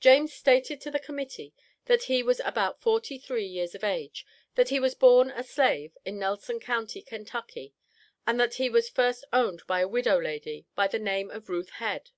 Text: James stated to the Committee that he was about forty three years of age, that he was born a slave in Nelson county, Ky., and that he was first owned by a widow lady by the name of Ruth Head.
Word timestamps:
James 0.00 0.34
stated 0.34 0.82
to 0.82 0.90
the 0.90 0.98
Committee 1.00 1.54
that 1.86 2.02
he 2.12 2.22
was 2.22 2.40
about 2.40 2.82
forty 2.82 3.16
three 3.16 3.46
years 3.46 3.74
of 3.74 3.82
age, 3.82 4.26
that 4.54 4.68
he 4.68 4.78
was 4.78 4.94
born 4.94 5.30
a 5.30 5.42
slave 5.42 5.96
in 6.04 6.18
Nelson 6.18 6.60
county, 6.60 7.00
Ky., 7.00 7.72
and 8.26 8.38
that 8.38 8.56
he 8.56 8.68
was 8.68 8.90
first 8.90 9.24
owned 9.32 9.62
by 9.66 9.80
a 9.80 9.88
widow 9.88 10.20
lady 10.20 10.66
by 10.74 10.88
the 10.88 10.98
name 10.98 11.30
of 11.30 11.48
Ruth 11.48 11.70
Head. 11.70 12.10